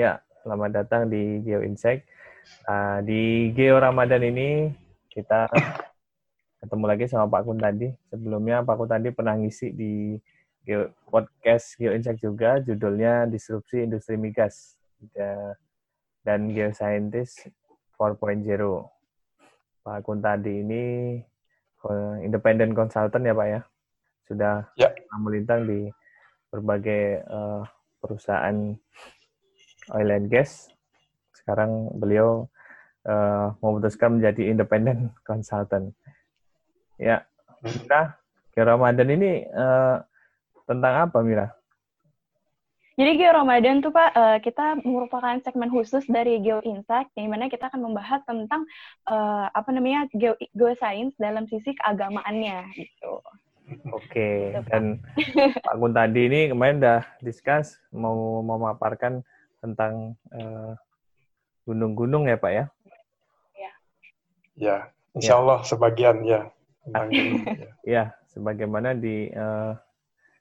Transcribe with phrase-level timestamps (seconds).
[0.00, 2.08] Ya, selamat datang di Geo Insect.
[2.64, 4.72] Uh, di Geo Ramadan ini
[5.12, 5.44] kita
[6.64, 7.92] ketemu lagi sama Pak Kun tadi.
[8.08, 10.16] Sebelumnya Pak Kun tadi pernah ngisi di
[10.64, 14.80] Geo, podcast Geo Insect juga, judulnya Disrupsi Industri Migas
[16.24, 17.52] dan Geoscientist
[18.00, 18.40] 4.0.
[19.84, 20.84] Pak Kun tadi ini
[22.24, 23.60] independent consultant ya Pak ya?
[24.24, 24.88] Sudah ya.
[25.20, 25.92] melintang di
[26.48, 27.68] berbagai uh,
[28.00, 28.80] perusahaan
[29.94, 30.70] oil and gas.
[31.34, 32.46] Sekarang beliau
[33.06, 35.94] uh, memutuskan menjadi independent consultant.
[37.00, 37.24] Ya,
[37.64, 38.20] Mira,
[38.52, 40.04] ke Ramadan ini uh,
[40.68, 41.48] tentang apa, Mira?
[43.00, 47.48] Jadi Geo Ramadan tuh Pak, uh, kita merupakan segmen khusus dari Geo Insight, yang mana
[47.48, 48.68] kita akan membahas tentang
[49.08, 53.24] uh, apa namanya Geo, Geoscience dalam sisi keagamaannya gitu.
[53.96, 54.60] Oke, okay.
[54.68, 55.00] dan
[55.64, 59.24] Pak Gun tadi ini kemarin udah discuss mau memaparkan
[59.60, 60.72] tentang eh,
[61.68, 62.64] gunung-gunung ya Pak ya?
[63.54, 63.72] Ya,
[64.56, 64.76] ya
[65.14, 65.66] insya Allah ya.
[65.68, 66.40] sebagian ya.
[66.84, 67.70] Tentang gunung, ya.
[67.84, 69.76] ya, sebagaimana di uh,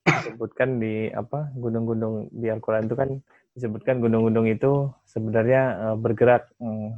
[0.08, 3.10] disebutkan di apa gunung-gunung di Al-Quran itu kan
[3.54, 6.96] disebutkan gunung-gunung itu sebenarnya uh, bergerak um,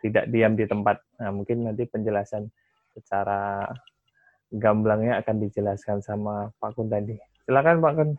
[0.00, 1.02] tidak diam di tempat.
[1.18, 2.46] Nah, mungkin nanti penjelasan
[2.94, 3.66] secara
[4.54, 7.18] gamblangnya akan dijelaskan sama Pak Kun tadi.
[7.44, 8.10] Silakan Pak Kun.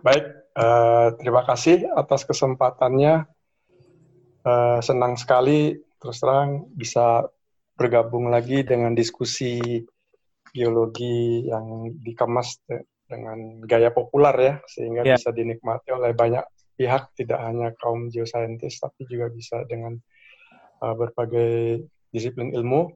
[0.00, 0.24] Baik,
[0.56, 3.26] uh, terima kasih atas kesempatannya.
[4.40, 7.28] Uh, senang sekali terus terang bisa
[7.76, 9.60] bergabung lagi dengan diskusi
[10.56, 12.56] geologi yang dikemas
[13.04, 15.20] dengan gaya populer ya, sehingga yeah.
[15.20, 16.40] bisa dinikmati oleh banyak
[16.78, 20.00] pihak, tidak hanya kaum geoscientist, tapi juga bisa dengan
[20.80, 22.88] uh, berbagai disiplin ilmu.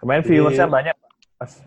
[0.00, 0.96] Kemarin viewersnya banyak,
[1.36, 1.60] Mas.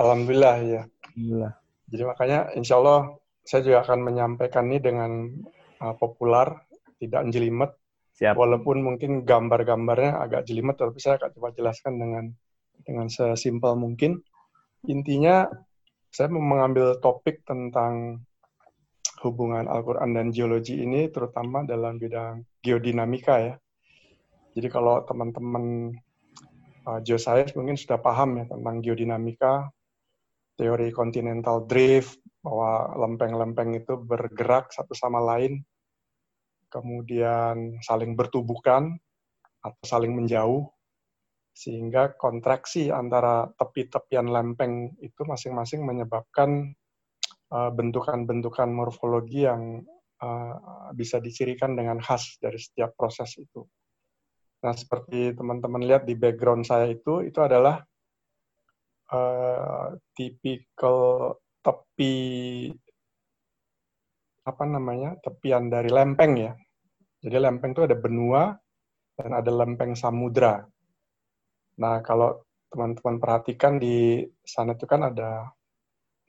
[0.00, 0.82] Alhamdulillah ya.
[1.12, 1.52] Alhamdulillah.
[1.92, 5.30] Jadi makanya insya Allah saya juga akan menyampaikan ini dengan
[5.78, 6.50] uh, populer,
[6.98, 7.70] tidak jelimet.
[8.18, 8.34] Siap.
[8.34, 12.24] Walaupun mungkin gambar-gambarnya agak jelimet, tapi saya akan coba jelaskan dengan
[12.82, 14.18] dengan sesimpel mungkin.
[14.90, 15.46] Intinya,
[16.10, 18.24] saya mau mengambil topik tentang
[19.22, 23.54] hubungan Al-Quran dan geologi ini, terutama dalam bidang geodinamika ya.
[24.56, 25.94] Jadi kalau teman-teman
[26.88, 29.68] uh, geoscience mungkin sudah paham ya tentang geodinamika,
[30.56, 35.66] teori continental drift, bahwa lempeng-lempeng itu bergerak satu sama lain,
[36.70, 38.94] kemudian saling bertubuhkan
[39.58, 40.70] atau saling menjauh,
[41.50, 46.70] sehingga kontraksi antara tepi-tepian lempeng itu masing-masing menyebabkan
[47.50, 49.82] uh, bentukan-bentukan morfologi yang
[50.22, 53.66] uh, bisa dicirikan dengan khas dari setiap proses itu.
[54.62, 57.82] Nah, seperti teman-teman lihat di background saya itu, itu adalah
[59.10, 61.34] uh, tipikal
[61.66, 62.14] tepi
[64.46, 66.54] apa namanya tepian dari lempeng ya.
[67.18, 68.54] Jadi lempeng itu ada benua
[69.18, 70.62] dan ada lempeng samudra.
[71.82, 75.50] Nah kalau teman-teman perhatikan di sana itu kan ada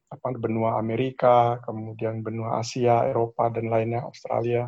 [0.07, 4.65] apa benua Amerika, kemudian benua Asia, Eropa dan lainnya Australia.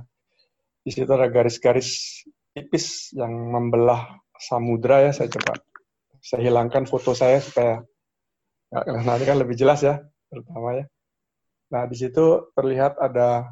[0.85, 2.21] Di situ ada garis-garis
[2.53, 5.11] tipis yang membelah samudra ya.
[5.15, 5.57] Saya coba
[6.19, 7.81] saya hilangkan foto saya supaya
[9.07, 10.85] nanti kan lebih jelas ya terutama ya.
[11.69, 13.49] Nah, di situ terlihat ada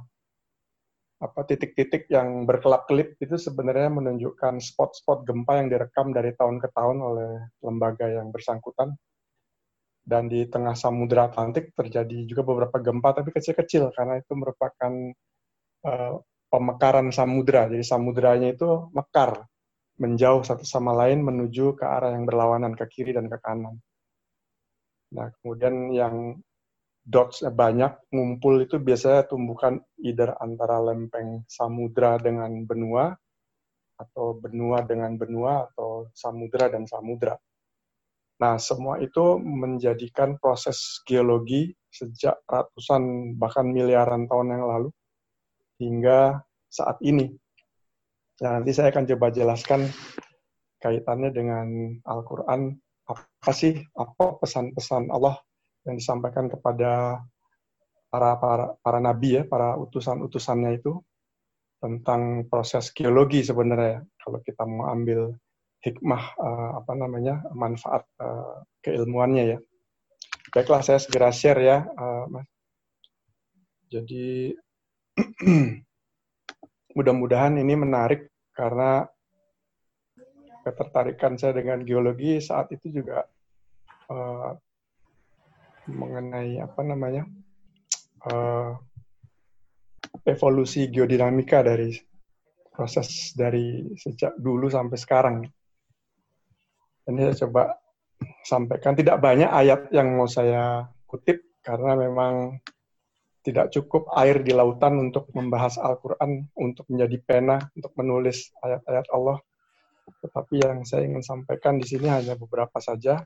[1.18, 6.98] apa titik-titik yang berkelap-kelip itu sebenarnya menunjukkan spot-spot gempa yang direkam dari tahun ke tahun
[7.02, 7.32] oleh
[7.66, 8.94] lembaga yang bersangkutan.
[10.08, 14.94] Dan di tengah Samudra Atlantik terjadi juga beberapa gempa, tapi kecil-kecil karena itu merupakan
[15.84, 16.16] uh,
[16.48, 17.68] pemekaran samudra.
[17.68, 19.44] Jadi samudranya itu mekar,
[20.00, 23.84] menjauh satu sama lain menuju ke arah yang berlawanan, ke kiri dan ke kanan.
[25.12, 26.40] Nah, kemudian yang
[27.08, 33.16] dots banyak ngumpul itu biasanya tumbukan either antara lempeng samudra dengan benua
[33.96, 37.40] atau benua dengan benua atau samudra dan samudra.
[38.38, 44.90] Nah, semua itu menjadikan proses geologi sejak ratusan bahkan miliaran tahun yang lalu
[45.82, 47.34] hingga saat ini.
[48.44, 49.90] Nah, nanti saya akan coba jelaskan
[50.78, 52.78] kaitannya dengan Al-Quran,
[53.10, 55.42] apa sih, apa pesan-pesan Allah
[55.88, 57.24] yang disampaikan kepada
[58.12, 61.00] para para para nabi ya, para utusan-utusannya itu
[61.78, 65.32] tentang proses geologi sebenarnya kalau kita mau ambil
[65.86, 69.60] hikmah uh, apa namanya manfaat uh, keilmuannya ya.
[70.52, 72.48] Baiklah saya segera share ya, uh, Mas.
[73.88, 74.52] Jadi
[76.98, 79.06] mudah-mudahan ini menarik karena
[80.66, 83.24] ketertarikan saya dengan geologi saat itu juga
[84.12, 84.52] uh,
[85.88, 87.24] mengenai apa namanya
[88.28, 88.76] uh,
[90.28, 91.96] evolusi geodinamika dari
[92.72, 95.36] proses dari sejak dulu sampai sekarang.
[97.08, 97.74] Ini saya coba
[98.44, 98.94] sampaikan.
[98.94, 102.60] Tidak banyak ayat yang mau saya kutip karena memang
[103.42, 109.40] tidak cukup air di lautan untuk membahas Al-Quran, untuk menjadi pena, untuk menulis ayat-ayat Allah.
[110.20, 113.24] Tetapi yang saya ingin sampaikan di sini hanya beberapa saja.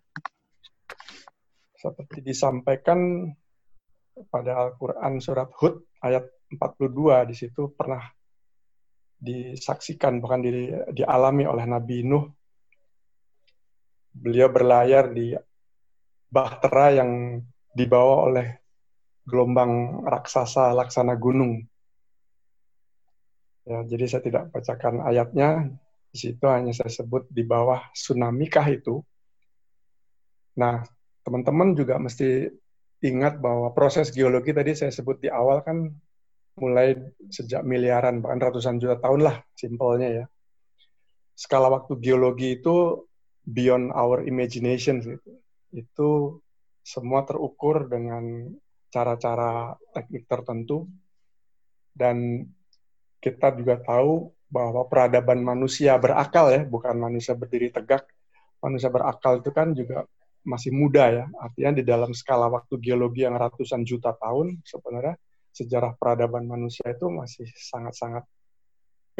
[1.82, 3.26] Seperti disampaikan
[4.30, 8.06] pada Al-Quran surat Hud ayat 42 di situ pernah
[9.18, 12.30] disaksikan bahkan di, dialami oleh Nabi Nuh.
[14.14, 15.34] Beliau berlayar di
[16.30, 17.42] bahtera yang
[17.74, 18.48] dibawa oleh
[19.26, 21.66] gelombang raksasa laksana gunung.
[23.66, 25.66] Ya, jadi saya tidak bacakan ayatnya,
[26.14, 29.02] di situ hanya saya sebut di bawah tsunami kah itu.
[30.62, 30.84] Nah,
[31.22, 32.50] teman-teman juga mesti
[33.02, 35.90] ingat bahwa proses geologi tadi saya sebut di awal kan
[36.60, 36.94] mulai
[37.32, 40.26] sejak miliaran, bahkan ratusan juta tahun lah, simpelnya ya.
[41.34, 43.08] Skala waktu geologi itu
[43.48, 45.02] beyond our imagination.
[45.02, 45.32] Gitu.
[45.72, 46.10] Itu
[46.84, 48.52] semua terukur dengan
[48.92, 50.86] cara-cara teknik tertentu
[51.96, 52.46] dan
[53.24, 58.04] kita juga tahu bahwa peradaban manusia berakal ya, bukan manusia berdiri tegak.
[58.62, 60.06] Manusia berakal itu kan juga
[60.42, 61.26] masih muda ya.
[61.38, 65.16] Artinya di dalam skala waktu geologi yang ratusan juta tahun sebenarnya
[65.52, 68.24] sejarah peradaban manusia itu masih sangat-sangat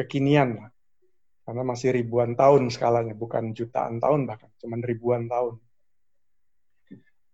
[0.00, 0.70] kekinian lah.
[1.42, 5.58] Karena masih ribuan tahun skalanya, bukan jutaan tahun bahkan, cuma ribuan tahun.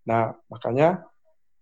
[0.09, 1.05] Nah, makanya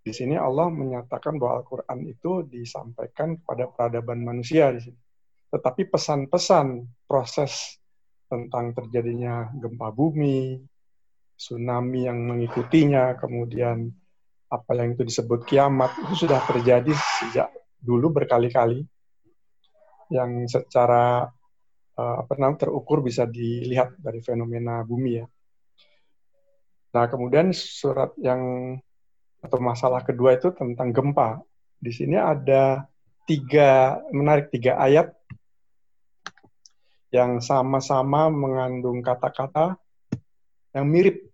[0.07, 5.01] di sini Allah menyatakan bahwa Al-Quran itu disampaikan kepada peradaban manusia di sini.
[5.51, 7.83] Tetapi pesan-pesan proses
[8.31, 10.63] tentang terjadinya gempa bumi,
[11.37, 13.93] tsunami yang mengikutinya, kemudian
[14.49, 18.83] apa yang itu disebut kiamat, itu sudah terjadi sejak dulu berkali-kali,
[20.11, 21.29] yang secara
[21.99, 25.27] uh, apa namanya terukur bisa dilihat dari fenomena bumi ya.
[26.95, 28.73] Nah kemudian surat yang
[29.43, 31.43] atau masalah kedua itu tentang gempa.
[31.77, 32.89] Di sini ada
[33.29, 35.13] tiga menarik tiga ayat
[37.13, 39.77] yang sama-sama mengandung kata-kata
[40.73, 41.26] yang mirip.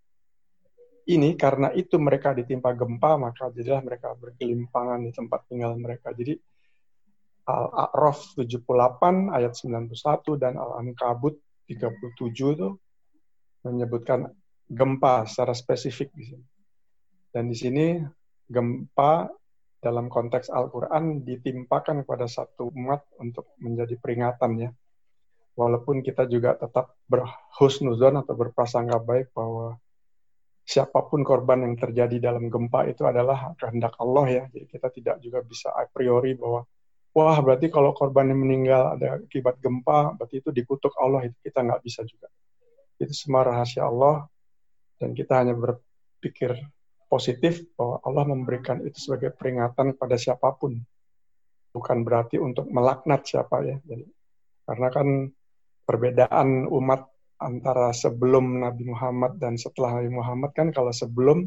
[1.03, 6.15] Ini karena itu mereka ditimpa gempa maka jadilah mereka bergelimpangan di tempat tinggal mereka.
[6.15, 6.39] Jadi
[7.43, 12.69] Al-A'raf 78 ayat 91 dan Al-Ankabut 37 itu
[13.67, 14.31] menyebutkan
[14.71, 16.47] gempa secara spesifik di sini.
[17.35, 17.99] Dan di sini
[18.47, 19.27] gempa
[19.83, 24.71] dalam konteks Al-Quran ditimpakan kepada satu umat untuk menjadi peringatan ya.
[25.59, 29.77] Walaupun kita juga tetap berhusnuzon atau berprasangka baik bahwa
[30.63, 34.45] siapa pun korban yang terjadi dalam gempa itu adalah kehendak Allah ya.
[34.49, 36.63] Jadi kita tidak juga bisa a priori bahwa
[37.13, 41.29] wah berarti kalau korban yang meninggal ada akibat gempa, berarti itu dikutuk Allah.
[41.29, 42.31] Itu kita nggak bisa juga.
[42.97, 44.27] Itu semua rahasia Allah
[45.03, 46.55] dan kita hanya berpikir
[47.11, 50.81] positif bahwa Allah memberikan itu sebagai peringatan pada siapa pun.
[51.73, 53.77] Bukan berarti untuk melaknat siapa ya.
[53.85, 54.05] Jadi,
[54.65, 55.09] karena kan
[55.85, 57.12] perbedaan umat
[57.43, 61.47] antara sebelum Nabi Muhammad dan setelah Nabi Muhammad kan kalau sebelum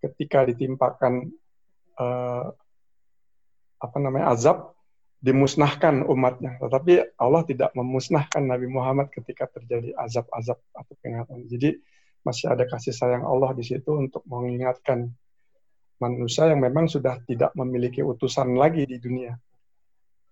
[0.00, 1.28] ketika ditimpakan
[2.00, 2.48] uh,
[3.80, 4.72] apa namanya azab
[5.24, 11.76] dimusnahkan umatnya tetapi Allah tidak memusnahkan Nabi Muhammad ketika terjadi azab-azab atau peringatan jadi
[12.24, 15.12] masih ada kasih sayang Allah di situ untuk mengingatkan
[16.00, 19.36] manusia yang memang sudah tidak memiliki utusan lagi di dunia.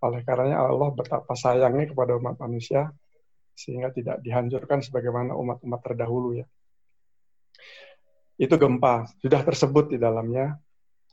[0.03, 2.91] Oleh karenanya Allah betapa sayangnya kepada umat manusia
[3.53, 6.47] sehingga tidak dihancurkan sebagaimana umat-umat terdahulu ya.
[8.41, 10.57] Itu gempa, sudah tersebut di dalamnya.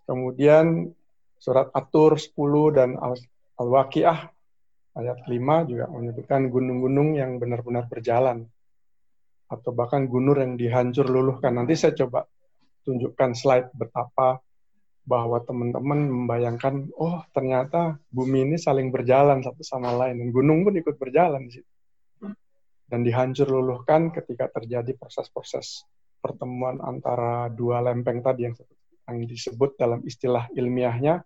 [0.07, 0.89] Kemudian
[1.37, 2.33] surat Atur 10
[2.73, 2.89] dan
[3.59, 4.19] Al-Waqiah
[4.97, 8.49] ayat 5 juga menyebutkan gunung-gunung yang benar-benar berjalan
[9.49, 11.53] atau bahkan gunung yang dihancur luluhkan.
[11.57, 12.25] Nanti saya coba
[12.85, 14.41] tunjukkan slide betapa
[15.09, 20.77] bahwa teman-teman membayangkan, oh ternyata bumi ini saling berjalan satu sama lain, dan gunung pun
[20.77, 21.71] ikut berjalan di situ.
[22.89, 25.85] Dan dihancur luluhkan ketika terjadi proses-proses
[26.17, 28.57] pertemuan antara dua lempeng tadi yang,
[29.05, 31.21] yang disebut dalam istilah ilmiahnya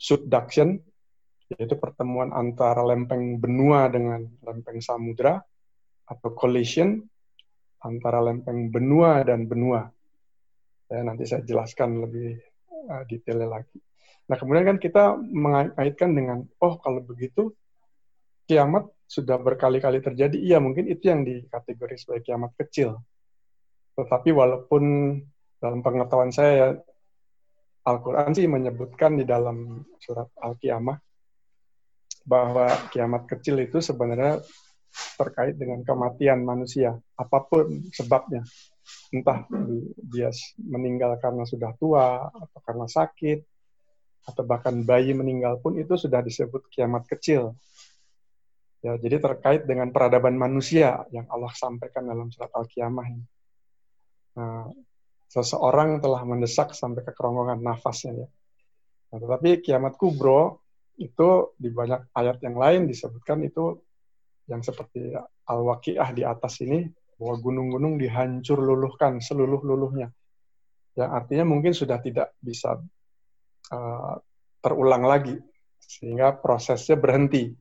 [0.00, 0.80] subduction,
[1.52, 5.44] yaitu pertemuan antara lempeng benua dengan lempeng samudra,
[6.08, 7.04] atau collision,
[7.84, 9.92] antara lempeng benua dan benua.
[10.88, 12.40] Ya, nanti saya jelaskan lebih
[12.88, 13.76] uh, detailnya lagi.
[14.28, 17.52] Nah, kemudian kan kita mengaitkan dengan, oh kalau begitu
[18.48, 20.36] kiamat sudah berkali-kali terjadi.
[20.40, 22.96] Iya, mungkin itu yang dikategori sebagai kiamat kecil.
[23.94, 24.82] Tetapi walaupun
[25.60, 26.80] dalam pengetahuan saya,
[27.84, 30.96] Al-Quran sih menyebutkan di dalam surat Al-Qiyamah,
[32.28, 34.44] bahwa kiamat kecil itu sebenarnya
[35.16, 38.44] terkait dengan kematian manusia, apa pun sebabnya.
[39.08, 39.48] Entah
[40.12, 40.28] dia
[40.60, 43.40] meninggal karena sudah tua, atau karena sakit,
[44.28, 47.56] atau bahkan bayi meninggal pun itu sudah disebut kiamat kecil.
[48.78, 53.26] Ya, jadi terkait dengan peradaban manusia yang Allah sampaikan dalam surat Al-Qiyamah ini.
[54.38, 54.70] Nah,
[55.26, 58.28] seseorang telah mendesak sampai ke kerongkongan nafasnya ya.
[59.10, 60.62] Nah, tetapi kiamat kubro
[60.94, 63.82] itu di banyak ayat yang lain disebutkan itu
[64.46, 65.10] yang seperti
[65.50, 66.86] Al-Waqiah di atas ini
[67.18, 70.14] bahwa gunung-gunung dihancur luluhkan seluruh-luluhnya.
[70.94, 72.78] Yang artinya mungkin sudah tidak bisa
[73.74, 74.14] uh,
[74.62, 75.34] terulang lagi
[75.82, 77.54] sehingga prosesnya berhenti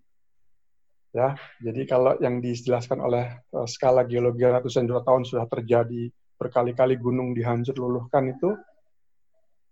[1.15, 6.99] Ya, jadi kalau yang dijelaskan oleh uh, skala geologi ratusan juta tahun sudah terjadi berkali-kali
[6.99, 8.53] gunung dihancur luluhkan itu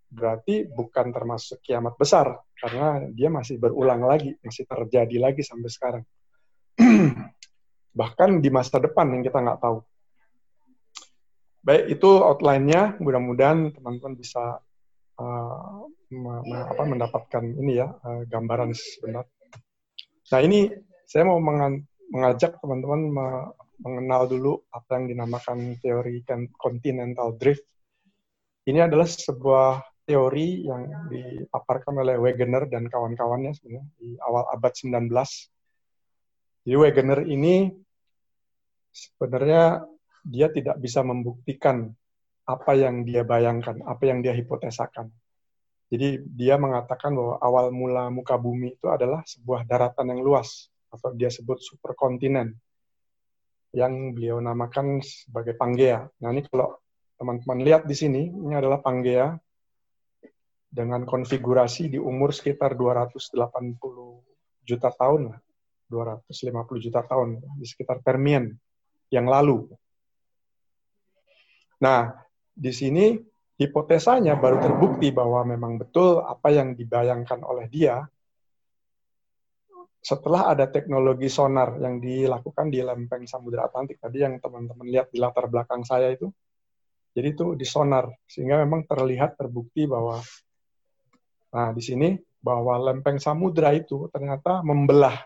[0.10, 6.04] berarti bukan termasuk kiamat besar karena dia masih berulang lagi, masih terjadi lagi sampai sekarang.
[8.00, 9.84] Bahkan di masa depan yang kita nggak tahu.
[11.66, 12.96] Baik, itu outline-nya.
[13.02, 14.62] Mudah-mudahan teman-teman bisa
[15.20, 15.84] uh,
[16.72, 19.34] apa, mendapatkan ini ya, uh, gambaran sebenarnya.
[20.26, 20.70] Nah, ini
[21.06, 23.02] saya mau mengajak teman-teman
[23.82, 26.26] mengenal dulu apa yang dinamakan teori
[26.58, 27.66] continental drift.
[28.66, 35.06] Ini adalah sebuah teori yang dipaparkan oleh Wegener dan kawan-kawannya sebenarnya di awal abad 19.
[36.66, 37.70] Jadi Wegener ini
[38.90, 39.86] sebenarnya
[40.26, 41.94] dia tidak bisa membuktikan
[42.46, 45.14] apa yang dia bayangkan, apa yang dia hipotesakan.
[45.90, 51.12] Jadi dia mengatakan bahwa awal mula muka bumi itu adalah sebuah daratan yang luas atau
[51.14, 52.56] dia sebut superkontinen
[53.76, 56.08] yang beliau namakan sebagai Pangea.
[56.24, 56.80] Nah ini kalau
[57.20, 59.36] teman-teman lihat di sini, ini adalah Pangea
[60.72, 63.36] dengan konfigurasi di umur sekitar 280
[64.64, 65.36] juta tahun,
[65.88, 68.52] 250 juta tahun di sekitar Permian
[69.12, 69.68] yang lalu.
[71.80, 72.16] Nah,
[72.56, 73.16] di sini
[73.56, 78.04] hipotesanya baru terbukti bahwa memang betul apa yang dibayangkan oleh dia
[80.06, 85.18] setelah ada teknologi sonar yang dilakukan di lempeng Samudra Atlantik tadi yang teman-teman lihat di
[85.18, 86.30] latar belakang saya itu,
[87.18, 90.22] jadi itu di sonar sehingga memang terlihat terbukti bahwa
[91.50, 95.18] nah di sini bahwa lempeng samudra itu ternyata membelah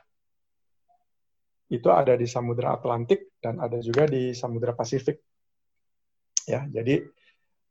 [1.69, 5.21] itu ada di Samudra Atlantik dan ada juga di Samudra Pasifik.
[6.49, 7.05] Ya, jadi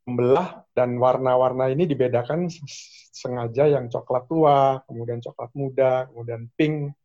[0.08, 2.48] membelah dan warna-warna ini dibedakan
[3.12, 6.96] sengaja yang coklat tua, kemudian coklat muda, kemudian pink,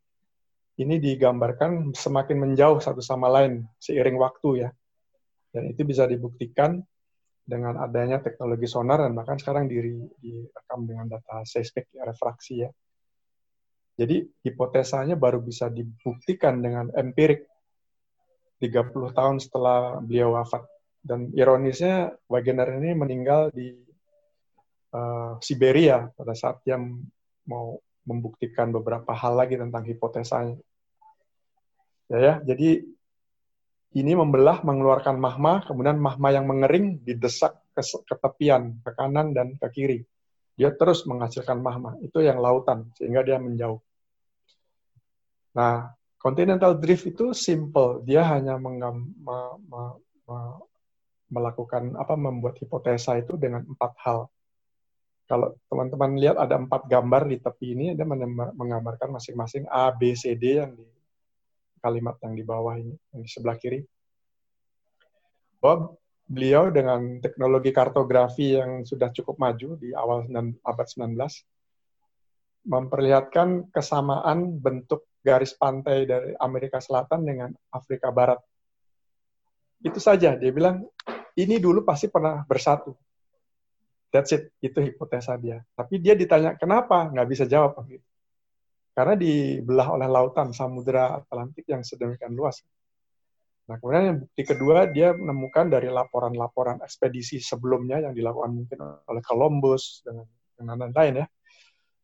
[0.79, 4.69] ini digambarkan semakin menjauh satu sama lain seiring waktu ya.
[5.51, 6.79] Dan itu bisa dibuktikan
[7.43, 12.71] dengan adanya teknologi sonar dan bahkan sekarang diri, direkam dengan data seismik ya, refraksi ya.
[13.93, 17.45] Jadi hipotesanya baru bisa dibuktikan dengan empirik
[18.57, 20.65] 30 tahun setelah beliau wafat.
[21.03, 23.75] Dan ironisnya Wegener ini meninggal di
[24.95, 26.79] uh, Siberia pada saat dia
[27.43, 27.75] mau
[28.07, 30.55] membuktikan beberapa hal lagi tentang hipotesanya.
[32.07, 32.87] Ya, ya, jadi
[33.93, 39.53] ini membelah, mengeluarkan mahma, kemudian mahma yang mengering didesak ke, ke tepian, ke kanan dan
[39.59, 39.99] ke kiri.
[40.57, 41.97] Dia terus menghasilkan mahma.
[42.01, 43.77] Itu yang lautan, sehingga dia menjauh.
[45.53, 48.01] Nah, continental drift itu simple.
[48.01, 49.37] Dia hanya menggam, me,
[49.69, 49.81] me,
[50.25, 50.37] me,
[51.33, 54.29] melakukan apa membuat hipotesa itu dengan empat hal
[55.23, 58.03] kalau teman-teman lihat ada empat gambar di tepi ini, dia
[58.53, 60.83] menggambarkan masing-masing A, B, C, D yang di
[61.79, 63.79] kalimat yang di bawah ini, yang di sebelah kiri.
[65.63, 65.95] Bahwa
[66.27, 70.27] beliau dengan teknologi kartografi yang sudah cukup maju di awal
[70.67, 71.15] abad 19,
[72.67, 78.43] memperlihatkan kesamaan bentuk garis pantai dari Amerika Selatan dengan Afrika Barat.
[79.79, 80.83] Itu saja, dia bilang,
[81.39, 82.93] ini dulu pasti pernah bersatu
[84.13, 85.65] That's it, itu hipotesa dia.
[85.73, 87.81] Tapi dia ditanya kenapa, nggak bisa jawab.
[88.93, 92.61] Karena dibelah oleh lautan, samudera Atlantik yang sedemikian luas.
[93.65, 99.23] Nah, kemudian yang bukti kedua, dia menemukan dari laporan-laporan ekspedisi sebelumnya yang dilakukan mungkin oleh
[99.25, 101.27] Columbus, dengan lain-lain ya.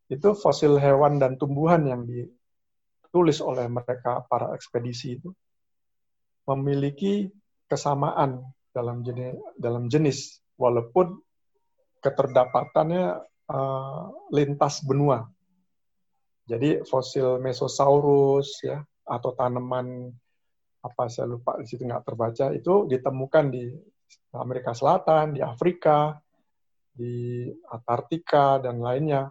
[0.10, 5.30] Itu fosil hewan dan tumbuhan yang ditulis oleh mereka, para ekspedisi itu,
[6.50, 7.30] memiliki
[7.70, 11.20] kesamaan dalam jenis, dalam jenis walaupun
[12.00, 13.20] keterdapatannya
[13.52, 15.28] uh, lintas benua.
[16.48, 20.10] Jadi fosil Mesosaurus ya atau tanaman
[20.80, 23.70] apa saya lupa di situ nggak terbaca itu ditemukan di
[24.34, 26.18] Amerika Selatan, di Afrika,
[26.90, 29.28] di Antartika dan lainnya.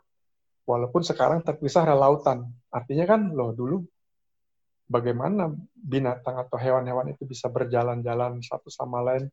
[0.68, 2.44] Walaupun sekarang terpisah dari lautan.
[2.68, 3.80] Artinya kan loh dulu
[4.88, 9.28] bagaimana binatang atau hewan-hewan itu bisa berjalan-jalan satu sama lain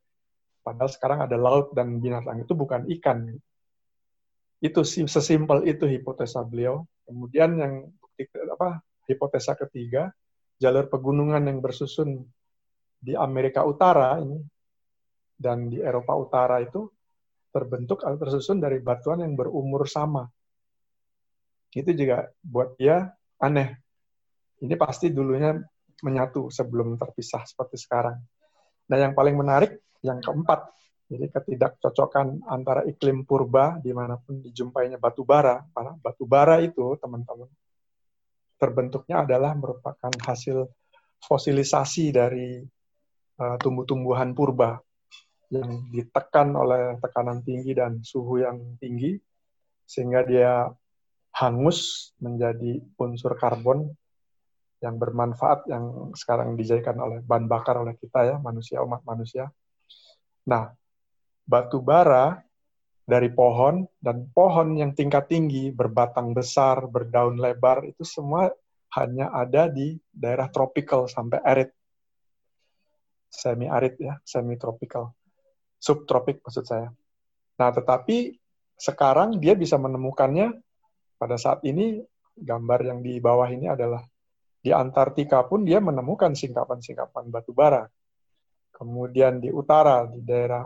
[0.65, 3.29] padahal sekarang ada laut dan binatang itu bukan ikan.
[4.57, 6.81] Itu sesimpel itu hipotesa beliau.
[7.05, 7.73] Kemudian yang
[8.49, 10.09] apa hipotesa ketiga,
[10.57, 12.25] jalur pegunungan yang bersusun
[12.97, 14.41] di Amerika Utara ini
[15.37, 16.89] dan di Eropa Utara itu
[17.53, 20.25] terbentuk atau tersusun dari batuan yang berumur sama.
[21.69, 23.84] Itu juga buat dia aneh.
[24.63, 25.55] Ini pasti dulunya
[26.03, 28.17] menyatu sebelum terpisah seperti sekarang.
[28.91, 30.69] Nah, yang paling menarik yang keempat,
[31.09, 35.63] jadi ketidakcocokan antara iklim purba di mana pun dijumpainya batu bara.
[35.73, 37.49] Karena batu bara itu, teman-teman,
[38.55, 40.67] terbentuknya adalah merupakan hasil
[41.25, 42.61] fosilisasi dari
[43.41, 44.79] uh, tumbuh-tumbuhan purba
[45.53, 49.17] yang ditekan oleh tekanan tinggi dan suhu yang tinggi
[49.85, 50.65] sehingga dia
[51.37, 53.93] hangus menjadi unsur karbon
[54.85, 59.49] yang bermanfaat yang sekarang dijadikan oleh bahan bakar oleh kita ya manusia umat manusia.
[60.45, 60.69] Nah,
[61.41, 62.37] batu bara
[63.01, 68.53] dari pohon dan pohon yang tingkat tinggi berbatang besar berdaun lebar itu semua
[68.93, 71.69] hanya ada di daerah tropical sampai arid
[73.29, 75.11] semi arid ya semi tropical
[75.81, 76.89] subtropik maksud saya.
[77.57, 78.37] Nah, tetapi
[78.75, 80.55] sekarang dia bisa menemukannya
[81.15, 82.03] pada saat ini
[82.35, 84.03] gambar yang di bawah ini adalah
[84.65, 87.85] di Antartika pun dia menemukan singkapan-singkapan batu bara.
[88.73, 90.65] Kemudian di utara di daerah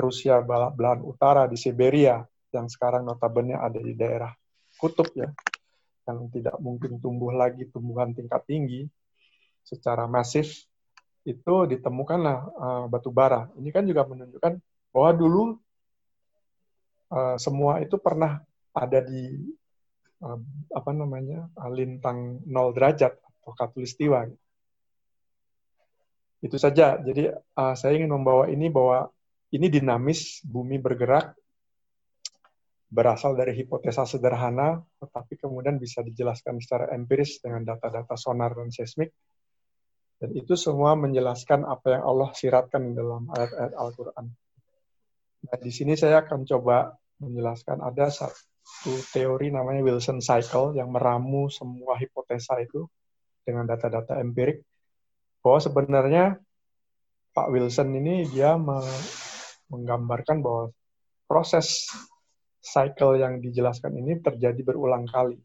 [0.00, 2.24] Rusia belahan utara di Siberia
[2.56, 4.32] yang sekarang notabene ada di daerah
[4.80, 5.28] kutub ya
[6.08, 8.88] yang tidak mungkin tumbuh lagi tumbuhan tingkat tinggi
[9.60, 10.64] secara masif
[11.24, 13.48] itu ditemukanlah uh, batu bara.
[13.60, 14.56] Ini kan juga menunjukkan
[14.92, 15.42] bahwa dulu
[17.12, 18.40] uh, semua itu pernah
[18.72, 19.36] ada di
[20.24, 20.40] uh,
[20.72, 24.24] apa namanya lintang nol derajat atau katulistiwa.
[26.40, 26.96] Itu saja.
[26.96, 29.12] Jadi uh, saya ingin membawa ini bahwa
[29.52, 31.36] ini dinamis, bumi bergerak,
[32.88, 39.12] berasal dari hipotesa sederhana, tetapi kemudian bisa dijelaskan secara empiris dengan data-data sonar dan seismik
[40.24, 44.26] dan itu semua menjelaskan apa yang Allah siratkan dalam ayat-ayat Al-Quran.
[45.44, 51.52] Nah, di sini saya akan coba menjelaskan ada satu teori namanya Wilson Cycle yang meramu
[51.52, 52.88] semua hipotesa itu
[53.44, 54.64] dengan data-data empirik
[55.44, 56.24] bahwa sebenarnya
[57.36, 58.56] Pak Wilson ini dia
[59.68, 60.72] menggambarkan bahwa
[61.28, 61.92] proses
[62.64, 65.36] cycle yang dijelaskan ini terjadi berulang kali.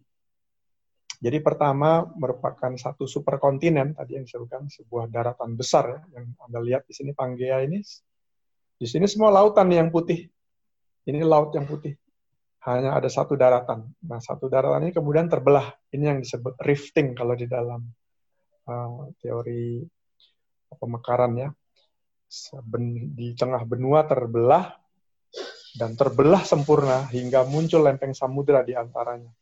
[1.20, 6.88] Jadi pertama merupakan satu superkontinen tadi yang disebutkan sebuah daratan besar ya, yang Anda lihat
[6.88, 7.84] di sini Pangea ini.
[8.80, 10.32] Di sini semua lautan yang putih.
[11.04, 12.00] Ini laut yang putih.
[12.70, 13.90] Hanya ada satu daratan.
[14.06, 15.74] Nah, satu daratan ini kemudian terbelah.
[15.90, 17.82] Ini yang disebut rifting kalau di dalam
[18.70, 19.82] uh, teori
[20.78, 21.50] pemekaran ya.
[23.18, 24.70] Di tengah benua terbelah
[25.82, 29.34] dan terbelah sempurna hingga muncul lempeng samudra di antaranya.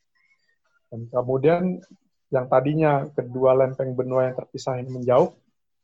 [0.87, 1.83] Dan kemudian
[2.31, 5.35] yang tadinya kedua lempeng benua yang terpisah ini menjauh,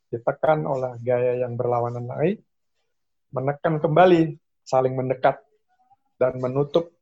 [0.08, 2.39] ditekan oleh gaya yang berlawanan lagi,
[3.36, 5.43] menekan kembali, saling mendekat,
[6.15, 6.92] dan menutup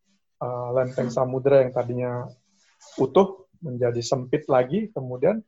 [0.42, 2.26] uh, lempeng samudera yang tadinya
[2.98, 5.40] utuh menjadi sempit lagi, kemudian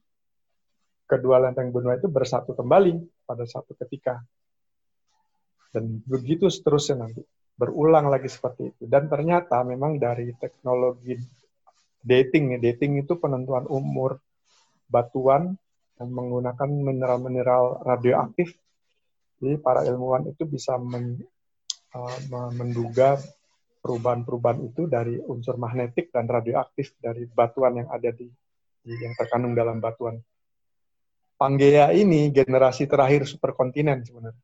[1.10, 4.22] kedua lempeng benua itu bersatu kembali pada satu ketika.
[5.74, 7.26] Dan begitu seterusnya nanti.
[7.54, 8.84] Berulang lagi seperti itu.
[8.86, 11.18] Dan ternyata memang dari teknologi
[12.02, 12.62] dating.
[12.62, 14.22] Dating itu penentuan umur
[14.86, 15.58] batuan
[15.98, 18.54] yang menggunakan mineral-mineral radioaktif.
[19.42, 21.22] Jadi para ilmuwan itu bisa men,
[21.94, 22.18] uh,
[22.54, 23.18] menduga
[23.84, 28.32] perubahan-perubahan itu dari unsur magnetik dan radioaktif dari batuan yang ada di,
[28.88, 30.24] yang terkandung dalam batuan.
[31.36, 34.40] Pangea ini generasi terakhir superkontinen sebenarnya.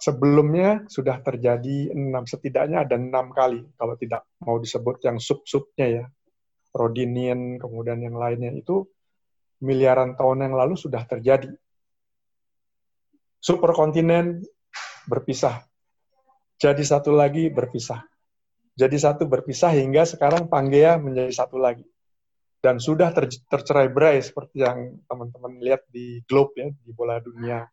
[0.00, 6.04] Sebelumnya sudah terjadi enam, setidaknya ada enam kali, kalau tidak mau disebut yang sub-subnya ya,
[6.72, 8.84] Rodinian, kemudian yang lainnya itu
[9.60, 11.48] miliaran tahun yang lalu sudah terjadi.
[13.40, 14.44] Superkontinen
[15.08, 15.64] berpisah.
[16.56, 18.00] Jadi satu lagi berpisah.
[18.76, 21.84] Jadi satu berpisah hingga sekarang Pangea menjadi satu lagi.
[22.60, 27.64] Dan sudah ter tercerai berai seperti yang teman-teman lihat di globe ya, di bola dunia.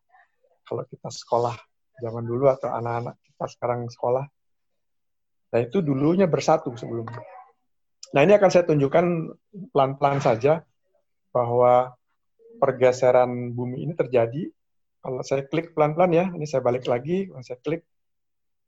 [0.63, 1.55] Kalau kita sekolah
[1.99, 4.25] zaman dulu atau anak-anak kita sekarang sekolah.
[5.53, 7.23] Nah itu dulunya bersatu sebelumnya.
[8.13, 9.05] Nah, ini akan saya tunjukkan
[9.73, 10.61] pelan-pelan saja
[11.33, 11.97] bahwa
[12.61, 14.53] pergeseran bumi ini terjadi.
[15.01, 17.83] Kalau saya klik pelan-pelan ya, ini saya balik lagi, saya klik,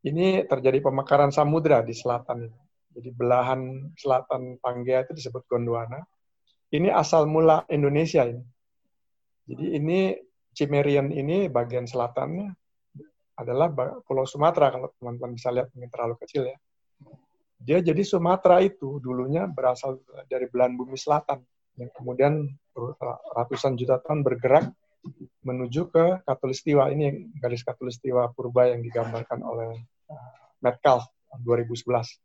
[0.05, 2.45] ini terjadi pemekaran samudra di selatan.
[2.95, 5.99] Jadi belahan selatan Pangaea itu disebut Gondwana.
[6.73, 8.43] ini asal mula Indonesia ini.
[9.47, 9.99] Jadi ini
[10.55, 12.47] Cimerian ini bagian selatannya
[13.35, 13.67] adalah
[14.07, 16.57] Pulau Sumatera kalau teman-teman bisa lihat mungkin terlalu kecil ya.
[17.59, 19.99] Dia jadi Sumatera itu dulunya berasal
[20.31, 21.43] dari belahan bumi selatan
[21.75, 22.47] yang kemudian
[23.35, 24.71] ratusan juta tahun bergerak
[25.43, 29.83] menuju ke Katulistiwa ini garis Katulistiwa purba yang digambarkan oleh
[30.61, 31.09] Metcalf
[31.41, 32.21] 2011.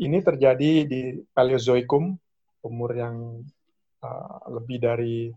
[0.00, 2.16] Ini terjadi di Paleozoikum
[2.64, 3.44] umur yang
[4.04, 5.32] uh, lebih dari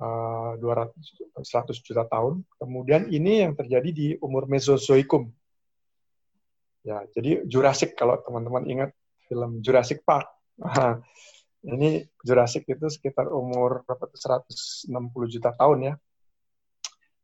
[0.00, 2.44] uh, 200 100 juta tahun.
[2.58, 5.30] Kemudian ini yang terjadi di umur Mesozoikum.
[6.86, 8.90] Ya, jadi Jurassic kalau teman-teman ingat
[9.28, 10.28] film Jurassic Park.
[11.58, 14.94] Ini Jurassic itu sekitar umur berapa 160
[15.26, 15.94] juta tahun ya.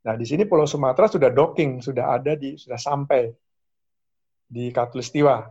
[0.04, 3.32] Nah, di sini Pulau Sumatera sudah docking, sudah ada di sudah sampai
[4.44, 5.48] di Katulistiwa.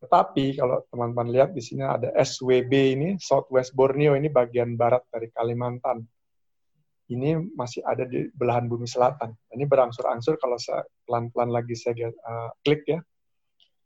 [0.00, 5.28] Tetapi kalau teman-teman lihat di sini ada SWB ini, Southwest Borneo ini bagian barat dari
[5.28, 6.00] Kalimantan.
[7.12, 9.36] Ini masih ada di belahan bumi selatan.
[9.52, 13.04] Ini berangsur-angsur kalau saya pelan-pelan lagi saya uh, klik ya.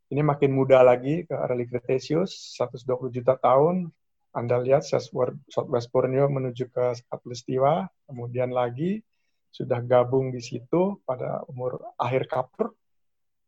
[0.08, 3.90] Ini makin muda lagi ke early Cretaceous, 120 juta tahun,
[4.32, 9.02] anda lihat Southwest Borneo menuju ke Katulistiwa, kemudian lagi
[9.48, 12.76] sudah gabung di situ pada umur akhir Kapur,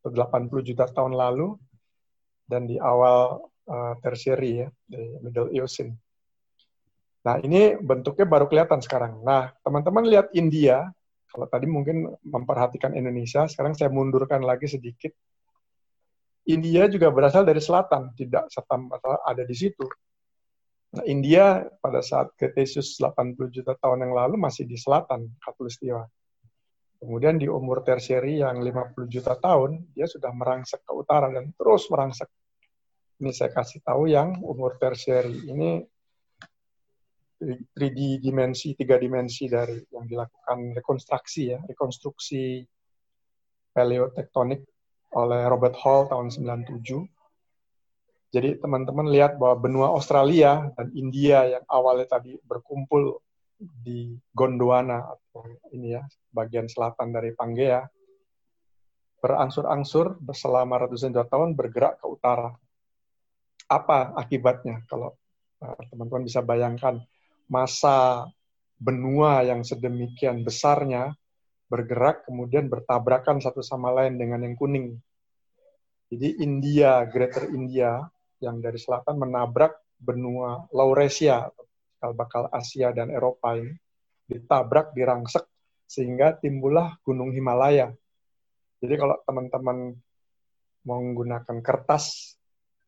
[0.04, 1.54] 80 juta tahun lalu,
[2.48, 5.94] dan di awal uh, tertiary ya, di Middle Eocene.
[7.20, 9.20] Nah, ini bentuknya baru kelihatan sekarang.
[9.20, 10.88] Nah, teman-teman lihat India,
[11.28, 15.12] kalau tadi mungkin memperhatikan Indonesia, sekarang saya mundurkan lagi sedikit.
[16.48, 18.74] India juga berasal dari selatan, tidak serta
[19.22, 19.84] ada di situ.
[20.90, 26.02] Nah, India pada saat Cretaceous 80 juta tahun yang lalu masih di selatan Katulistiwa.
[26.98, 31.86] Kemudian di umur tertiary yang 50 juta tahun, dia sudah merangsek ke utara dan terus
[31.88, 32.26] merangsek.
[33.22, 35.46] Ini saya kasih tahu yang umur tertiary.
[35.46, 35.80] Ini
[37.40, 42.60] 3D dimensi, tiga dimensi dari yang dilakukan rekonstruksi ya, rekonstruksi
[43.72, 44.60] paleotektonik
[45.16, 47.19] oleh Robert Hall tahun 97
[48.30, 53.18] jadi teman-teman lihat bahwa benua Australia dan India yang awalnya tadi berkumpul
[53.58, 57.82] di Gondwana atau ini ya bagian selatan dari Pangea
[59.18, 62.54] berangsur-angsur selama ratusan juta tahun bergerak ke utara.
[63.66, 65.18] Apa akibatnya kalau
[65.66, 67.02] eh, teman-teman bisa bayangkan
[67.50, 68.30] masa
[68.78, 71.18] benua yang sedemikian besarnya
[71.66, 75.02] bergerak kemudian bertabrakan satu sama lain dengan yang kuning.
[76.10, 78.02] Jadi India, Greater India
[78.40, 81.52] yang dari selatan menabrak benua Laurasia,
[82.00, 83.76] bakal bakal Asia dan Eropa ini,
[84.24, 85.44] ditabrak, dirangsek,
[85.84, 87.92] sehingga timbullah Gunung Himalaya.
[88.80, 89.92] Jadi kalau teman-teman
[90.88, 92.34] menggunakan kertas,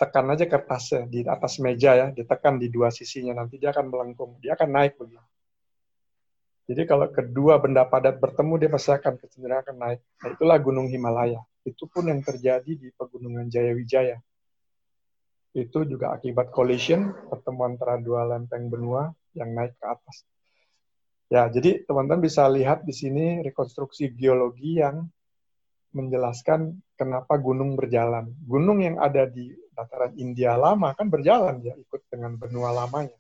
[0.01, 4.41] tekan aja kertasnya di atas meja ya, ditekan di dua sisinya, nanti dia akan melengkung,
[4.41, 5.29] dia akan naik begini.
[6.63, 10.01] Jadi kalau kedua benda padat bertemu, dia pasti akan kecenderungan akan naik.
[10.01, 11.43] Nah, itulah Gunung Himalaya.
[11.69, 14.17] Itu pun yang terjadi di Pegunungan Jayawijaya
[15.53, 20.25] itu juga akibat collision, pertemuan antara dua lempeng benua yang naik ke atas.
[21.33, 25.09] Ya, jadi teman-teman bisa lihat di sini rekonstruksi geologi yang
[25.93, 28.33] menjelaskan kenapa gunung berjalan.
[28.45, 33.17] Gunung yang ada di dataran India lama kan berjalan ya ikut dengan benua lamanya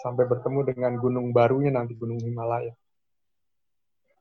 [0.00, 2.72] sampai bertemu dengan gunung barunya nanti gunung Himalaya.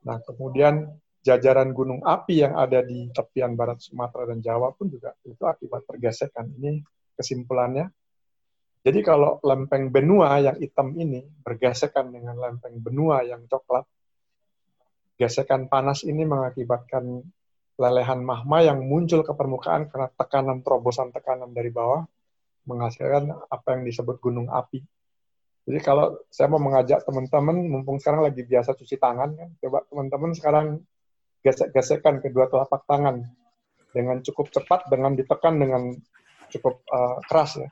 [0.04, 5.14] Nah, kemudian jajaran gunung api yang ada di tepian barat Sumatera dan Jawa pun juga
[5.24, 6.50] itu akibat pergesekan.
[6.58, 6.82] Ini
[7.18, 7.90] kesimpulannya.
[8.82, 13.86] Jadi kalau lempeng benua yang hitam ini bergesekan dengan lempeng benua yang coklat,
[15.22, 17.22] gesekan panas ini mengakibatkan
[17.78, 22.02] lelehan magma yang muncul ke permukaan karena tekanan terobosan tekanan dari bawah
[22.66, 24.82] menghasilkan apa yang disebut gunung api.
[25.62, 30.32] Jadi kalau saya mau mengajak teman-teman, mumpung sekarang lagi biasa cuci tangan, kan, coba teman-teman
[30.34, 30.68] sekarang
[31.46, 33.22] gesek-gesekkan kedua telapak tangan
[33.94, 35.94] dengan cukup cepat, dengan ditekan dengan
[36.52, 37.70] cukup uh, keras ya,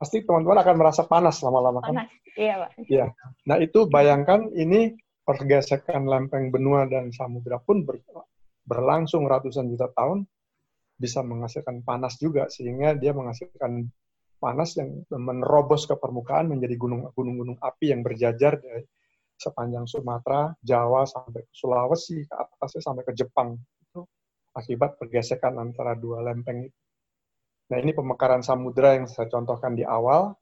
[0.00, 1.94] pasti teman-teman akan merasa panas lama-lama kan?
[1.94, 2.70] Panas, iya Pak.
[2.88, 3.06] Iya.
[3.46, 8.02] Nah itu bayangkan ini pergesekan lempeng benua dan samudra pun ber,
[8.66, 10.26] berlangsung ratusan juta tahun
[10.98, 13.86] bisa menghasilkan panas juga sehingga dia menghasilkan
[14.42, 16.74] panas yang menerobos ke permukaan menjadi
[17.14, 18.82] gunung-gunung api yang berjajar dari
[19.38, 23.54] sepanjang Sumatera, Jawa sampai ke Sulawesi, ke atasnya sampai ke Jepang.
[23.58, 24.06] Itu
[24.54, 26.81] akibat pergesekan antara dua lempeng itu.
[27.72, 30.36] Nah, ini pemekaran samudra yang saya contohkan di awal,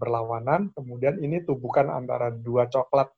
[0.00, 3.12] berlawanan, kemudian ini tubuhkan antara dua coklat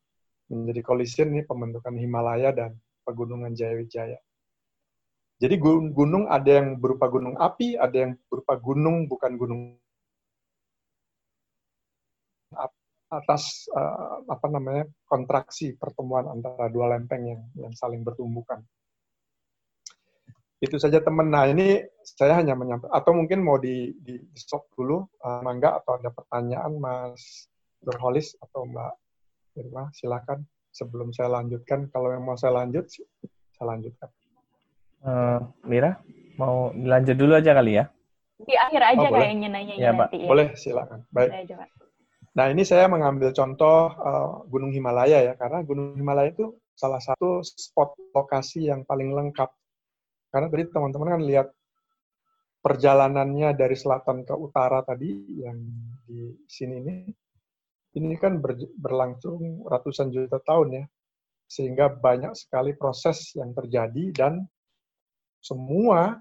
[0.51, 2.75] menjadi collision ini pembentukan Himalaya dan
[3.07, 4.19] pegunungan Jayawijaya.
[5.39, 5.55] Jadi
[5.95, 9.63] gunung ada yang berupa gunung api, ada yang berupa gunung bukan gunung
[13.07, 18.59] atas uh, apa namanya kontraksi pertemuan antara dua lempeng yang yang saling bertumbukan.
[20.65, 21.29] Itu saja teman.
[21.29, 26.01] Nah ini saya hanya menyampaikan atau mungkin mau di di stop dulu, uh, Mangga atau
[26.01, 27.47] ada pertanyaan Mas
[27.85, 28.93] Nurholis atau Mbak
[29.61, 31.93] Irma, silakan sebelum saya lanjutkan.
[31.93, 32.89] Kalau yang mau saya lanjut,
[33.55, 34.09] saya lanjutkan.
[35.05, 36.01] Uh, Mira,
[36.41, 37.85] mau lanjut dulu aja kali ya?
[38.41, 40.25] Di akhir aja oh, kayaknya nanya ya, nanti.
[40.25, 40.29] Ya.
[40.29, 41.07] Boleh, silakan.
[41.15, 41.31] Baik.
[41.47, 41.69] Aja,
[42.35, 47.47] Nah, ini saya mengambil contoh uh, Gunung Himalaya ya, karena Gunung Himalaya itu salah satu
[47.47, 49.55] spot lokasi yang paling lengkap.
[50.35, 51.49] Karena tadi teman-teman kan lihat
[52.59, 55.63] perjalanannya dari selatan ke utara tadi yang
[56.03, 56.97] di sini ini,
[57.95, 60.85] ini kan ber, berlangsung ratusan juta tahun ya,
[61.47, 64.43] sehingga banyak sekali proses yang terjadi dan
[65.39, 66.19] semua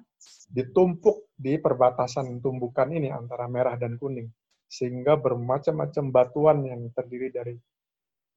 [0.54, 4.30] ditumpuk di perbatasan tumbukan ini antara merah dan kuning.
[4.70, 7.56] Sehingga bermacam-macam batuan yang terdiri dari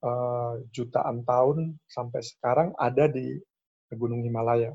[0.04, 3.36] uh, jutaan tahun sampai sekarang ada di
[3.92, 4.74] Gunung Himalaya,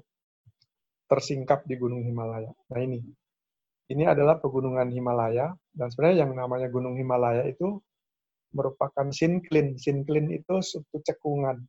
[1.11, 2.55] tersingkap di Gunung Himalaya.
[2.71, 3.03] Nah ini,
[3.91, 7.83] ini adalah pegunungan Himalaya dan sebenarnya yang namanya Gunung Himalaya itu
[8.55, 9.75] merupakan sinklin.
[9.75, 11.59] Sinklin itu suku cekungan,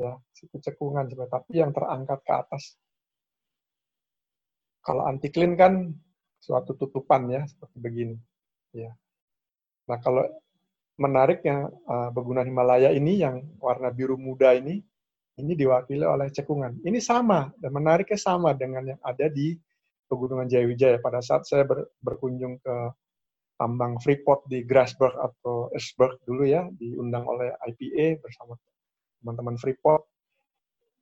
[0.00, 2.80] ya suku cekungan tapi yang terangkat ke atas.
[4.80, 5.92] Kalau antiklin kan
[6.40, 8.16] suatu tutupan ya seperti begini.
[8.72, 8.92] Ya.
[9.88, 10.24] Nah, kalau
[11.00, 14.84] menariknya uh, pegunungan Himalaya ini yang warna biru muda ini,
[15.38, 16.78] ini diwakili oleh cekungan.
[16.86, 19.58] Ini sama dan menariknya sama dengan yang ada di
[20.04, 22.76] Pegunungan Jayawijaya pada saat saya ber, berkunjung ke
[23.56, 28.54] tambang Freeport di Grasberg atau Esberg dulu ya, diundang oleh IPA bersama
[29.22, 30.04] teman-teman Freeport.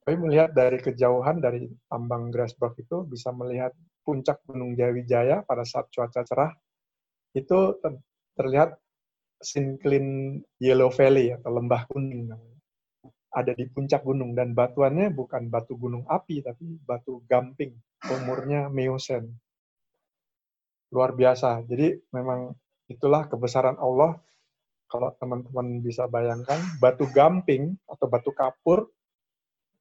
[0.07, 3.75] Kami melihat dari kejauhan dari tambang Grasberg itu bisa melihat
[4.07, 6.53] puncak Gunung Jayawijaya pada saat cuaca cerah
[7.33, 7.93] itu ter
[8.39, 8.77] terlihat
[9.43, 10.03] Sinclair
[10.63, 12.31] Yellow Valley atau lembah kuning
[13.33, 17.73] ada di puncak gunung dan batuannya bukan batu gunung api tapi batu gamping
[18.13, 19.33] umurnya Meosen
[20.93, 21.65] luar biasa.
[21.65, 22.53] Jadi memang
[22.87, 24.21] itulah kebesaran Allah.
[24.93, 28.93] Kalau teman-teman bisa bayangkan batu gamping atau batu kapur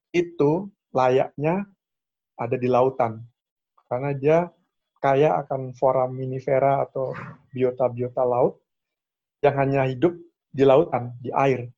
[0.08, 1.68] itu layaknya
[2.40, 3.20] ada di lautan.
[3.92, 4.48] Karena dia
[5.04, 7.12] kaya akan foraminifera atau
[7.52, 8.56] biota-biota laut
[9.44, 10.16] yang hanya hidup
[10.48, 11.68] di lautan, di air.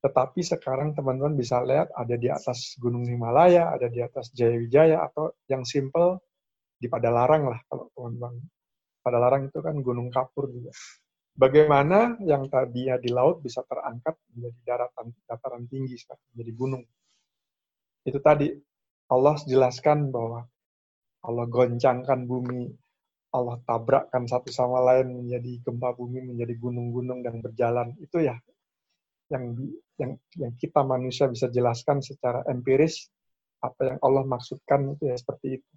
[0.00, 5.36] Tetapi sekarang teman-teman bisa lihat ada di atas Gunung Himalaya, ada di atas Jayawijaya, atau
[5.44, 6.24] yang simple
[6.80, 8.40] di Padalarang lah kalau teman-teman.
[9.04, 10.72] Padalarang itu kan Gunung Kapur juga.
[11.36, 15.96] Bagaimana yang tadinya di laut bisa terangkat menjadi daratan dataran tinggi
[16.32, 16.84] menjadi gunung.
[18.04, 18.50] Itu tadi
[19.08, 20.44] Allah jelaskan bahwa
[21.20, 22.72] Allah goncangkan bumi,
[23.36, 27.94] Allah tabrakkan satu sama lain menjadi gempa bumi, menjadi gunung-gunung dan berjalan.
[28.00, 28.36] Itu ya
[29.30, 29.54] yang
[29.96, 33.06] yang yang kita manusia bisa jelaskan secara empiris
[33.62, 35.70] apa yang Allah maksudkan itu ya seperti itu.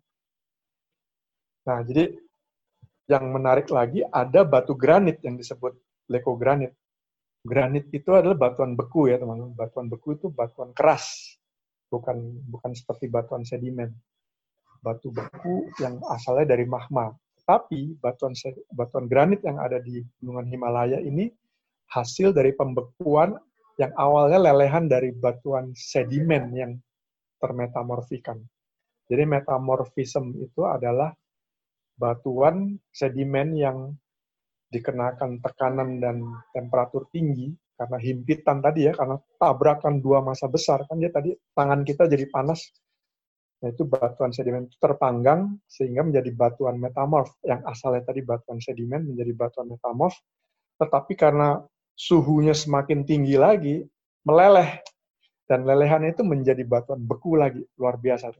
[1.63, 2.11] Nah, jadi
[3.07, 5.75] yang menarik lagi ada batu granit yang disebut
[6.07, 6.73] lekogranit.
[7.43, 9.51] Granit itu adalah batuan beku ya teman-teman.
[9.55, 11.35] Batuan beku itu batuan keras,
[11.91, 13.91] bukan bukan seperti batuan sedimen
[14.83, 17.11] batu beku yang asalnya dari magma.
[17.43, 18.35] Tapi batuan
[18.71, 21.27] batuan granit yang ada di gunungan Himalaya ini
[21.93, 23.37] hasil dari pembekuan
[23.77, 26.71] yang awalnya lelehan dari batuan sedimen yang
[27.37, 28.41] termetamorfikan.
[29.09, 31.13] Jadi metamorfism itu adalah
[31.93, 33.77] batuan sedimen yang
[34.73, 40.85] dikenakan tekanan dan temperatur tinggi karena himpitan tadi ya, karena tabrakan dua masa besar.
[40.85, 42.69] Kan dia tadi tangan kita jadi panas.
[43.63, 47.39] Yaitu batuan sedimen itu terpanggang sehingga menjadi batuan metamorf.
[47.41, 50.15] Yang asalnya tadi batuan sedimen menjadi batuan metamorf.
[50.77, 53.83] Tetapi karena suhunya semakin tinggi lagi
[54.25, 54.81] meleleh.
[55.43, 58.31] Dan lelehan itu menjadi batuan beku lagi luar biasa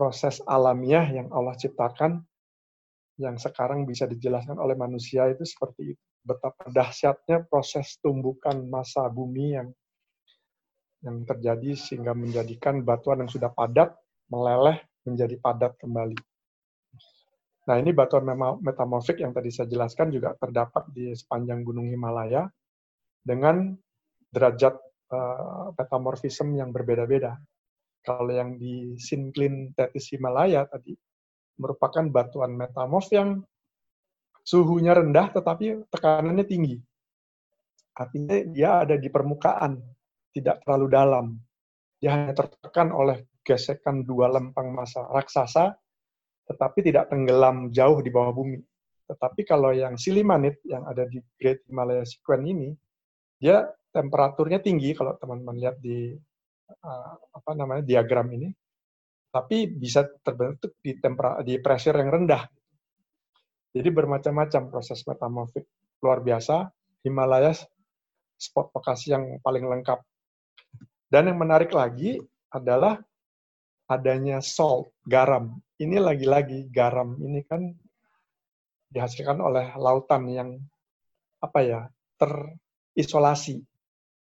[0.00, 2.24] proses alamiah yang Allah ciptakan
[3.20, 6.04] yang sekarang bisa dijelaskan oleh manusia itu seperti itu.
[6.24, 9.68] Betapa dahsyatnya proses tumbukan masa bumi yang
[11.04, 13.92] yang terjadi sehingga menjadikan batuan yang sudah padat
[14.32, 16.16] meleleh menjadi padat kembali.
[17.68, 18.24] Nah, ini batuan
[18.64, 22.48] metamorfik yang tadi saya jelaskan juga terdapat di sepanjang Gunung Himalaya
[23.20, 23.76] dengan
[24.32, 24.74] derajat
[25.12, 27.36] uh, metamorfisme yang berbeda-beda.
[28.00, 30.96] Kalau yang di Sinclair Tethys Himalaya tadi
[31.60, 33.44] merupakan batuan metamorf yang
[34.40, 36.80] suhunya rendah tetapi tekanannya tinggi.
[37.92, 39.76] Artinya dia ada di permukaan
[40.32, 41.26] tidak terlalu dalam.
[42.00, 45.76] Dia hanya tertekan oleh gesekan dua lempeng masa raksasa,
[46.50, 48.58] tetapi tidak tenggelam jauh di bawah bumi.
[49.06, 52.74] Tetapi kalau yang silimanit yang ada di Great Himalaya Sequence ini,
[53.38, 56.10] dia temperaturnya tinggi kalau teman-teman lihat di
[56.82, 58.50] uh, apa namanya diagram ini,
[59.30, 62.42] tapi bisa terbentuk di tempera di pressure yang rendah.
[63.70, 65.62] Jadi bermacam-macam proses metamorfik
[66.02, 66.66] luar biasa.
[67.00, 67.54] Himalaya
[68.34, 70.02] spot lokasi yang paling lengkap.
[71.06, 72.18] Dan yang menarik lagi
[72.50, 72.98] adalah
[73.90, 75.58] adanya salt, garam.
[75.82, 77.74] Ini lagi-lagi garam ini kan
[78.94, 80.50] dihasilkan oleh lautan yang
[81.42, 81.80] apa ya
[82.14, 83.58] terisolasi.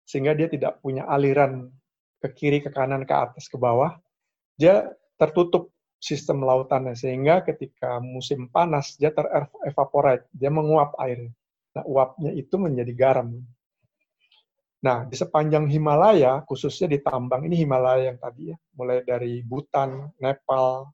[0.05, 1.71] Sehingga dia tidak punya aliran
[2.19, 3.95] ke kiri ke kanan ke atas ke bawah.
[4.59, 5.71] Dia tertutup
[6.03, 6.99] sistem lautannya.
[6.99, 10.27] Sehingga ketika musim panas dia terevaporate.
[10.35, 11.31] Dia menguap air.
[11.79, 13.39] Nah uapnya itu menjadi garam
[14.85, 20.13] nah di sepanjang Himalaya khususnya di tambang ini Himalaya yang tadi ya mulai dari Bhutan
[20.21, 20.93] Nepal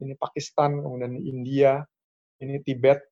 [0.00, 1.82] ini Pakistan kemudian India
[2.42, 3.02] ini Tibet.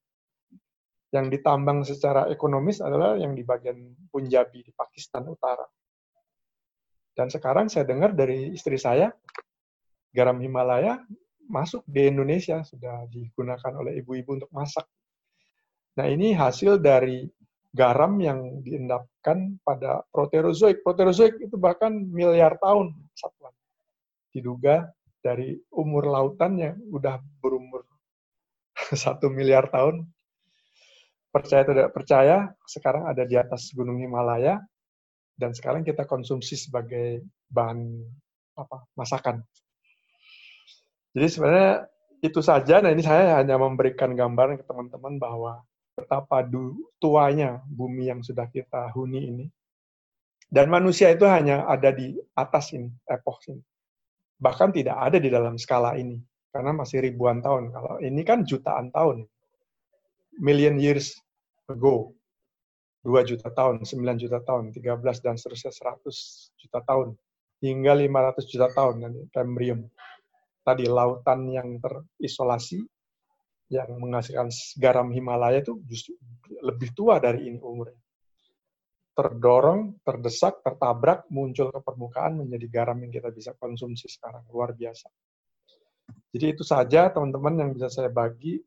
[1.15, 3.79] Yang ditambang secara ekonomis adalah yang di bagian
[4.11, 5.65] Punjabi di Pakistan Utara.
[7.17, 9.09] Dan sekarang saya dengar dari istri saya,
[10.13, 11.01] garam Himalaya
[11.47, 14.85] masuk di Indonesia, sudah digunakan oleh ibu-ibu untuk masak.
[15.97, 17.25] Nah ini hasil dari
[17.77, 20.81] garam yang diendapkan pada proterozoik.
[20.81, 23.53] Proterozoik itu bahkan miliar tahun satuan.
[24.33, 24.89] Diduga
[25.21, 27.85] dari umur lautannya udah berumur
[29.05, 30.09] satu miliar tahun.
[31.29, 34.57] Percaya atau tidak percaya, sekarang ada di atas Gunung Himalaya,
[35.37, 37.21] dan sekarang kita konsumsi sebagai
[37.53, 38.01] bahan
[38.57, 39.45] apa masakan.
[41.13, 41.93] Jadi sebenarnya
[42.25, 42.81] itu saja.
[42.81, 45.61] Nah ini saya hanya memberikan gambaran ke teman-teman bahwa
[45.97, 46.45] betapa
[47.01, 49.47] tuanya bumi yang sudah kita huni ini.
[50.47, 53.65] Dan manusia itu hanya ada di atas ini, epoch ini.
[54.37, 56.21] Bahkan tidak ada di dalam skala ini
[56.53, 57.73] karena masih ribuan tahun.
[57.73, 59.25] Kalau ini kan jutaan tahun.
[60.37, 61.17] Million years
[61.67, 62.13] ago.
[63.07, 67.15] 2 juta tahun, 9 juta tahun, 13 dan seterusnya 100 juta tahun.
[67.63, 69.87] Hingga 500 juta tahun nanti Cambrium.
[70.67, 72.83] Tadi lautan yang terisolasi
[73.67, 74.49] yang menghasilkan
[74.79, 76.15] garam Himalaya itu justru
[76.63, 77.99] lebih tua dari ini umurnya.
[79.17, 84.45] Terdorong, terdesak, tertabrak, muncul ke permukaan menjadi garam yang kita bisa konsumsi sekarang.
[84.53, 85.09] Luar biasa.
[86.37, 88.61] Jadi itu saja teman-teman yang bisa saya bagi.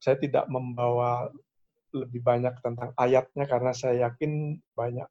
[0.00, 1.28] Saya tidak membawa
[1.94, 5.06] lebih banyak tentang ayatnya karena saya yakin banyak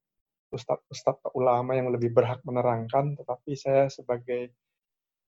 [0.53, 4.53] ustadz-ustadz ulama yang lebih berhak menerangkan, tetapi saya sebagai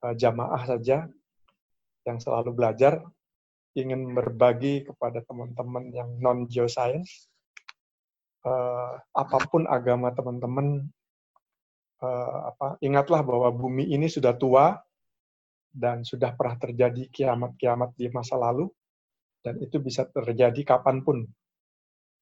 [0.06, 1.08] uh, jamaah saja
[2.06, 3.02] yang selalu belajar
[3.76, 7.28] ingin berbagi kepada teman-teman yang non geoscience
[8.48, 10.88] uh, apa pun agama teman-teman
[12.00, 14.80] uh, apa ingatlah bahwa bumi ini sudah tua
[15.76, 18.64] dan sudah pernah terjadi kiamat-kiamat di masa lalu,
[19.44, 21.20] dan itu bisa terjadi kapan pun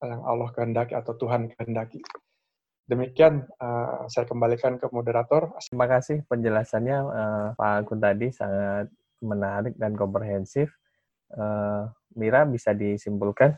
[0.03, 2.03] yang Allah kehendaki atau Tuhan kehendaki.
[2.85, 5.55] Demikian uh, saya kembalikan ke moderator.
[5.57, 8.91] Terima kasih penjelasannya uh, Pak Agun tadi sangat
[9.23, 10.69] menarik dan komprehensif.
[11.33, 13.57] Uh, Mira bisa disimpulkan?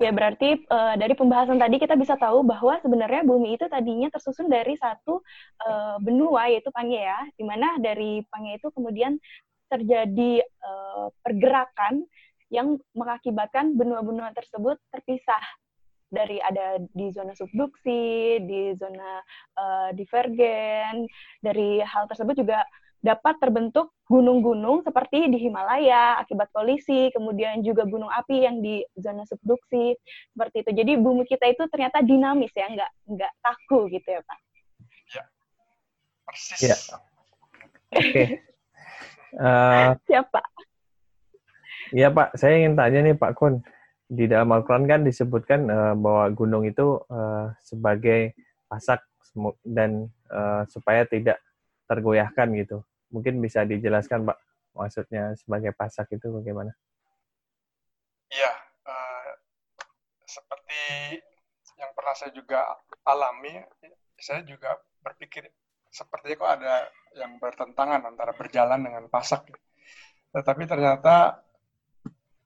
[0.00, 4.48] Ya, berarti uh, dari pembahasan tadi kita bisa tahu bahwa sebenarnya bumi itu tadinya tersusun
[4.48, 5.20] dari satu
[5.60, 9.20] uh, benua yaitu Pangea, di mana dari Pangea itu kemudian
[9.68, 12.08] terjadi uh, pergerakan
[12.48, 15.44] yang mengakibatkan benua-benua tersebut terpisah
[16.10, 19.22] dari ada di zona subduksi, di zona
[19.54, 21.06] uh, divergen,
[21.38, 22.64] dari hal tersebut juga
[23.00, 29.24] dapat terbentuk gunung-gunung seperti di Himalaya akibat polisi, kemudian juga gunung api yang di zona
[29.24, 29.96] subduksi
[30.36, 30.70] seperti itu.
[30.84, 34.38] Jadi bumi kita itu ternyata dinamis ya, nggak nggak kaku gitu ya Pak.
[35.16, 35.22] Ya,
[36.28, 36.60] persis.
[36.60, 36.76] Ya.
[37.90, 38.04] Oke.
[38.04, 38.26] Okay.
[39.30, 40.40] Uh, eh, Siapa?
[41.90, 43.64] Iya Pak, saya ingin tanya nih Pak Kun.
[44.10, 48.34] Di dalam Al-Quran kan disebutkan uh, bahwa gunung itu uh, sebagai
[48.66, 49.06] pasak
[49.62, 51.38] dan uh, supaya tidak
[51.86, 52.82] tergoyahkan gitu.
[53.10, 54.38] Mungkin bisa dijelaskan, Pak,
[54.74, 56.70] maksudnya sebagai pasak itu bagaimana?
[58.30, 58.52] Iya,
[58.86, 59.30] uh,
[60.22, 60.82] seperti
[61.74, 63.58] yang pernah saya juga alami,
[64.20, 65.50] saya juga berpikir
[65.90, 66.74] sepertinya kok ada
[67.18, 69.50] yang bertentangan antara berjalan dengan pasak.
[70.30, 71.42] Tetapi ternyata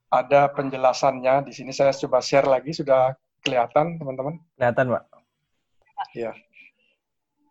[0.08, 1.50] ada penjelasannya.
[1.50, 3.12] Di sini saya coba share lagi, sudah
[3.44, 4.40] kelihatan teman-teman?
[4.56, 5.04] Kelihatan, Pak.
[6.16, 6.32] Iya.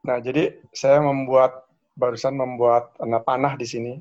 [0.04, 1.63] Nah, jadi saya membuat
[1.94, 3.94] barusan membuat anak panah di sini.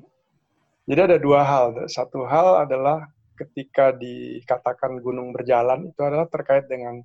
[0.88, 1.86] Jadi ada dua hal.
[1.86, 3.06] Satu hal adalah
[3.38, 7.00] ketika dikatakan gunung berjalan itu adalah terkait dengan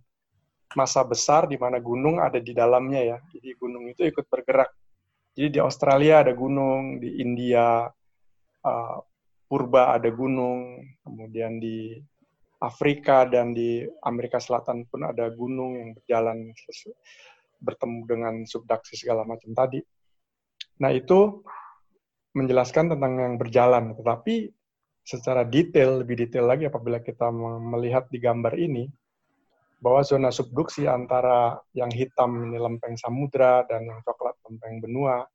[0.75, 3.17] masa besar di mana gunung ada di dalamnya ya.
[3.31, 4.73] Jadi gunung itu ikut bergerak.
[5.37, 7.85] Jadi di Australia ada gunung, di India
[8.65, 8.97] uh,
[9.47, 11.95] purba ada gunung, kemudian di
[12.57, 16.51] Afrika dan di Amerika Selatan pun ada gunung yang berjalan
[17.61, 19.77] bertemu dengan subduksi segala macam tadi.
[20.77, 21.41] Nah, itu
[22.37, 24.53] menjelaskan tentang yang berjalan, tetapi
[25.01, 27.31] secara detail, lebih detail lagi apabila kita
[27.63, 28.85] melihat di gambar ini,
[29.77, 35.25] bahwa zona subduksi antara yang hitam ini lempeng samudra dan yang coklat lempeng benua,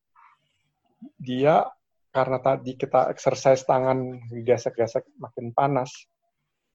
[1.18, 1.66] dia
[2.12, 5.90] karena tadi kita exercise tangan gesek-gesek makin panas,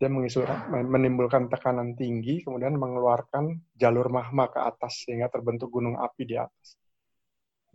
[0.01, 6.35] dia menimbulkan tekanan tinggi, kemudian mengeluarkan jalur magma ke atas sehingga terbentuk gunung api di
[6.37, 6.67] atas.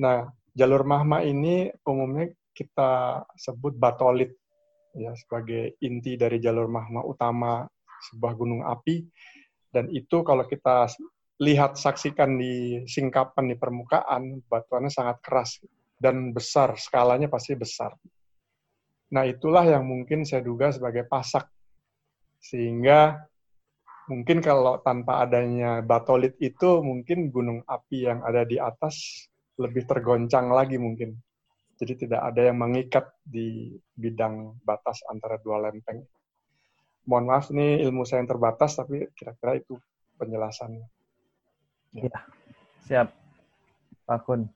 [0.02, 4.36] Nah, jalur magma ini umumnya kita sebut batolit
[4.92, 7.64] ya sebagai inti dari jalur magma utama
[8.12, 9.08] sebuah gunung api
[9.72, 10.84] dan itu kalau kita
[11.40, 15.58] lihat saksikan di singkapan di permukaan, batuannya sangat keras
[15.96, 17.96] dan besar, skalanya pasti besar.
[19.12, 21.48] Nah, itulah yang mungkin saya duga sebagai pasak.
[22.38, 23.16] Sehingga
[24.06, 29.26] mungkin kalau tanpa adanya batolit itu, mungkin gunung api yang ada di atas
[29.58, 31.16] lebih tergoncang lagi mungkin.
[31.76, 36.04] Jadi tidak ada yang mengikat di bidang batas antara dua lempeng
[37.06, 39.74] mohon maaf ini ilmu saya yang terbatas tapi kira-kira itu
[40.18, 40.86] penjelasannya.
[41.98, 42.02] Ya.
[42.08, 42.20] ya,
[42.86, 43.08] siap
[44.06, 44.46] Pak Kun.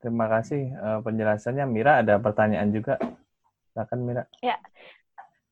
[0.00, 1.64] Terima kasih uh, penjelasannya.
[1.68, 2.96] Mira ada pertanyaan juga.
[3.72, 4.22] Silakan Mira.
[4.40, 4.56] Ya,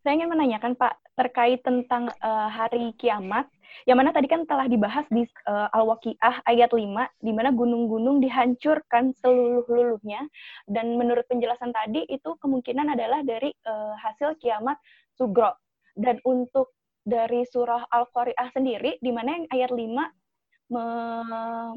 [0.00, 3.48] saya ingin menanyakan Pak terkait tentang uh, hari kiamat,
[3.84, 6.80] yang mana tadi kan telah dibahas di uh, Al-Waqiah ayat 5,
[7.20, 10.24] di mana gunung-gunung dihancurkan seluruh-luluhnya,
[10.70, 14.78] dan menurut penjelasan tadi itu kemungkinan adalah dari uh, hasil kiamat
[15.14, 15.54] sugro.
[15.94, 20.04] Dan untuk dari surah Al-Qari'ah sendiri, di mana yang ayat 5 me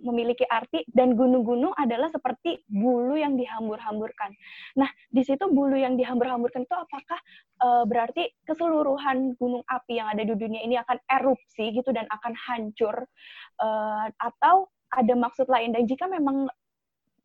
[0.01, 4.31] memiliki arti dan gunung-gunung adalah seperti bulu yang dihambur-hamburkan.
[4.79, 7.19] Nah, di situ bulu yang dihambur-hamburkan itu apakah
[7.59, 12.31] e, berarti keseluruhan gunung api yang ada di dunia ini akan erupsi gitu dan akan
[12.31, 12.95] hancur
[13.59, 13.67] e,
[14.23, 16.47] atau ada maksud lain dan jika memang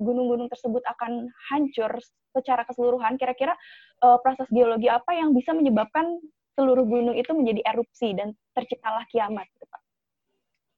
[0.03, 1.95] gunung-gunung tersebut akan hancur
[2.35, 3.55] secara keseluruhan, kira-kira
[4.03, 6.19] e, proses geologi apa yang bisa menyebabkan
[6.59, 9.83] seluruh gunung itu menjadi erupsi dan terciptalah kiamat, gitu, Pak.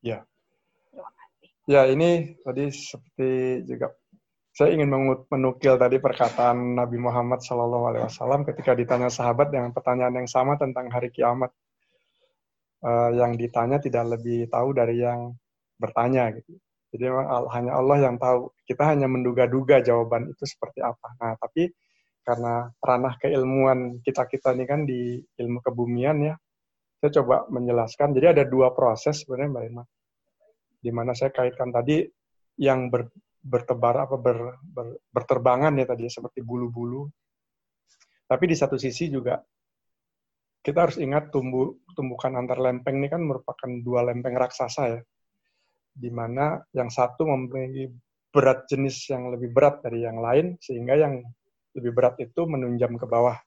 [0.04, 0.18] Ya.
[1.64, 3.96] Ya, ini tadi seperti juga
[4.54, 4.92] saya ingin
[5.32, 10.54] menukil tadi perkataan Nabi Muhammad Shallallahu Alaihi Wasallam ketika ditanya sahabat dengan pertanyaan yang sama
[10.60, 11.50] tentang hari kiamat.
[12.84, 15.32] Uh, yang ditanya tidak lebih tahu dari yang
[15.80, 16.52] bertanya gitu.
[16.92, 18.52] Jadi memang hanya Allah yang tahu.
[18.68, 21.16] Kita hanya menduga-duga jawaban itu seperti apa.
[21.16, 21.72] Nah, tapi
[22.22, 26.34] karena ranah keilmuan kita-kita ini kan di ilmu kebumian ya,
[27.00, 28.12] saya coba menjelaskan.
[28.12, 29.84] Jadi ada dua proses sebenarnya Mbak Irma.
[30.84, 32.04] Di mana saya kaitkan tadi
[32.60, 33.08] yang ber,
[33.40, 37.08] bertebar apa ber, ber, berterbangan ya tadi seperti bulu-bulu.
[38.28, 39.40] Tapi di satu sisi juga
[40.64, 45.00] kita harus ingat tumbuh tumbukan antar lempeng ini kan merupakan dua lempeng raksasa ya.
[45.96, 47.88] Di mana yang satu memiliki
[48.28, 51.24] berat jenis yang lebih berat dari yang lain sehingga yang
[51.76, 53.38] lebih berat itu menunjam ke bawah.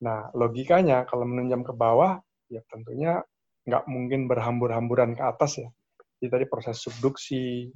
[0.00, 2.18] Nah, logikanya kalau menunjam ke bawah,
[2.48, 3.20] ya tentunya
[3.68, 5.68] nggak mungkin berhambur-hamburan ke atas ya.
[6.20, 7.72] Jadi tadi proses subduksi,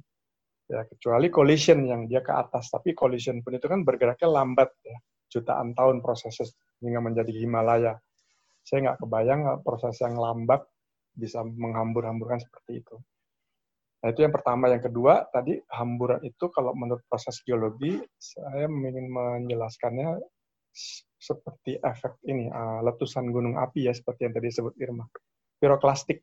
[0.69, 2.69] ya kecuali collision yang dia ke atas.
[2.69, 4.97] Tapi collision pun itu kan bergeraknya lambat ya,
[5.33, 6.45] jutaan tahun prosesnya
[6.85, 7.97] hingga menjadi Himalaya.
[8.61, 10.61] Saya nggak kebayang proses yang lambat
[11.17, 12.95] bisa menghambur-hamburkan seperti itu.
[14.05, 14.69] Nah, itu yang pertama.
[14.69, 20.21] Yang kedua, tadi hamburan itu kalau menurut proses geologi, saya ingin menjelaskannya
[21.17, 25.09] seperti efek ini, uh, letusan gunung api ya, seperti yang tadi disebut Irma.
[25.57, 26.21] Piroklastik.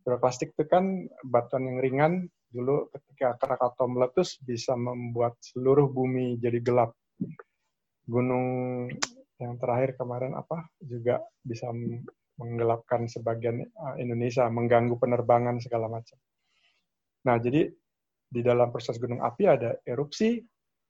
[0.00, 2.12] Piroklastik itu kan batuan yang ringan,
[2.48, 6.96] dulu ketika Krakatau meletus bisa membuat seluruh bumi jadi gelap.
[8.08, 8.88] Gunung
[9.40, 11.68] yang terakhir kemarin apa juga bisa
[12.40, 13.60] menggelapkan sebagian
[14.00, 16.16] Indonesia, mengganggu penerbangan segala macam.
[17.28, 17.68] Nah, jadi
[18.30, 20.40] di dalam proses gunung api ada erupsi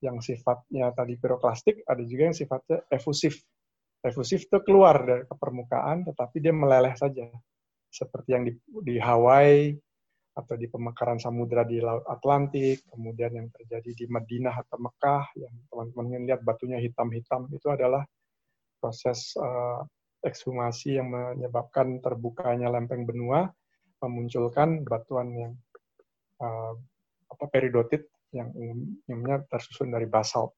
[0.00, 3.42] yang sifatnya tadi piroklastik, ada juga yang sifatnya efusif.
[4.00, 7.28] Efusif itu keluar dari permukaan, tetapi dia meleleh saja.
[7.90, 8.54] Seperti yang di,
[8.86, 9.74] di Hawaii,
[10.30, 15.54] atau di pemekaran samudera di Laut Atlantik, kemudian yang terjadi di Madinah atau Mekah, yang
[15.68, 18.06] teman-teman lihat batunya hitam-hitam, itu adalah
[18.78, 19.82] proses uh,
[20.22, 23.50] ekshumasi yang menyebabkan terbukanya lempeng benua,
[24.00, 25.52] memunculkan batuan yang
[26.40, 26.72] uh,
[27.30, 30.56] apa peridotit yang umumnya tersusun dari basalt.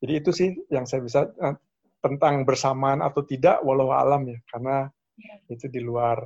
[0.00, 1.56] Jadi itu sih yang saya bisa uh,
[2.00, 4.88] tentang bersamaan atau tidak walau alam ya karena
[5.48, 6.20] itu di luar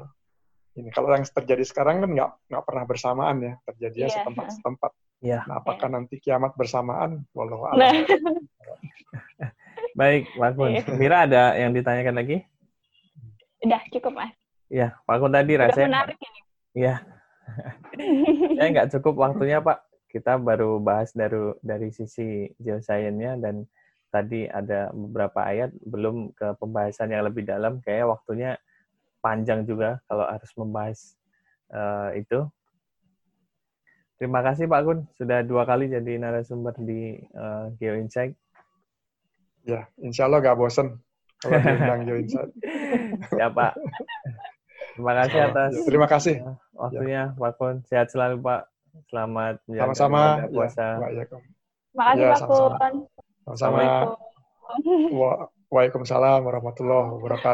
[0.74, 4.16] ini kalau yang terjadi sekarang kan nggak nggak pernah bersamaan ya terjadinya yeah.
[4.18, 4.92] setempat setempat.
[5.22, 5.42] Yeah.
[5.46, 5.94] Nah apakah yeah.
[5.94, 7.78] nanti kiamat bersamaan walau alam?
[7.78, 7.92] Nah.
[9.94, 10.74] Baik, Mas Pun.
[10.74, 10.98] Yeah.
[10.98, 12.42] Mira ada yang ditanyakan lagi?
[13.62, 14.32] Udah cukup mas.
[14.68, 15.88] Iya, Pak Kun tadi Udah rasanya.
[15.88, 16.40] menarik ini.
[16.74, 16.94] Iya.
[18.58, 19.78] ya nggak cukup waktunya Pak.
[20.10, 23.66] Kita baru bahas dari dari sisi geoscience-nya dan
[24.10, 27.78] tadi ada beberapa ayat belum ke pembahasan yang lebih dalam.
[27.86, 28.58] Kayak waktunya
[29.24, 30.98] panjang juga kalau harus membahas
[31.70, 32.44] eh, itu.
[34.14, 38.36] Terima kasih Pak Kun sudah dua kali jadi narasumber di eh, Geo Insight.
[39.64, 41.00] Ya, insya Allah nggak bosen
[41.40, 42.52] kalau diundang Geo Insight.
[43.34, 43.72] Ya Pak.
[44.94, 46.34] Terima kasih atas Terima kasih.
[46.38, 47.76] eh, waktunya Pak Kun.
[47.84, 48.68] Sehat selalu Pak.
[49.10, 50.22] Selamat menjalankan Sama-sama.
[50.38, 50.86] Ya, puasa.
[51.00, 51.46] Waalaikum-
[51.94, 52.46] Makasih Ya, Pak.
[52.46, 52.94] Kun.
[53.44, 53.80] Sama-sama.
[55.68, 57.52] Waalaikumsalam warahmatullahi wabarakatuh.